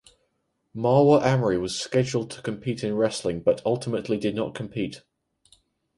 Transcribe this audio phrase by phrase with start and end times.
[0.75, 5.03] Marwa Amri was scheduled to compete in wrestling but ultimately did not compete.